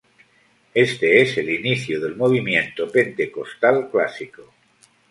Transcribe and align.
Este 0.73 1.21
es 1.21 1.37
el 1.37 1.47
inicio 1.51 2.01
del 2.01 2.15
movimiento 2.15 2.91
pentecostal 2.91 3.91
clásico. 3.91 4.51